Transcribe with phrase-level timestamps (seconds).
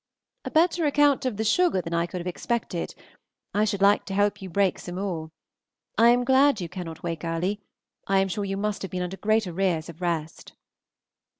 [0.45, 2.95] A better account of the sugar than I could have expected.
[3.53, 5.29] I should like to help you break some more.
[5.95, 7.61] I am glad you cannot wake early;
[8.07, 10.53] I am sure you must have been under great arrears of rest.